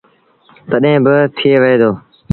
[0.69, 1.91] تڏهيݩ با ٿئي وهي دو۔